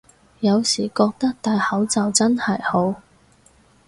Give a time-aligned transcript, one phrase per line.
[0.39, 3.03] 有時覺得戴口罩真係好